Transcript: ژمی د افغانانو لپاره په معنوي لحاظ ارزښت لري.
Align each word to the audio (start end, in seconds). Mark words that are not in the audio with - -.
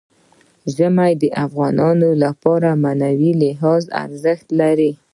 ژمی 0.75 1.11
د 1.21 1.23
افغانانو 1.45 2.09
لپاره 2.23 2.69
په 2.73 2.79
معنوي 2.83 3.31
لحاظ 3.43 3.83
ارزښت 4.03 4.47
لري. 4.59 4.91